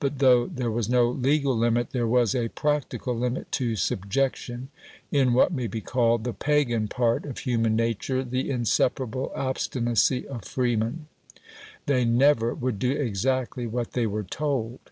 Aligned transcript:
But 0.00 0.18
though 0.18 0.48
there 0.48 0.70
was 0.70 0.90
no 0.90 1.08
legal 1.08 1.56
limit, 1.56 1.92
there 1.92 2.06
was 2.06 2.34
a 2.34 2.48
practical 2.48 3.16
limit 3.16 3.50
to 3.52 3.74
subjection 3.74 4.68
in 5.10 5.32
(what 5.32 5.50
may 5.50 5.66
be 5.66 5.80
called) 5.80 6.24
the 6.24 6.34
pagan 6.34 6.88
part 6.88 7.24
of 7.24 7.38
human 7.38 7.74
nature 7.74 8.22
the 8.22 8.50
inseparable 8.50 9.32
obstinacy 9.34 10.28
of 10.28 10.44
freemen. 10.44 11.06
They 11.86 12.04
NEVER 12.04 12.52
would 12.52 12.78
do 12.78 12.90
exactly 12.92 13.66
what 13.66 13.92
they 13.92 14.06
were 14.06 14.24
told. 14.24 14.90